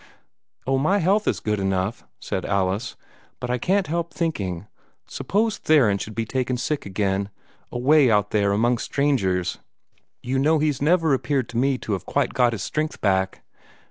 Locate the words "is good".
1.27-1.59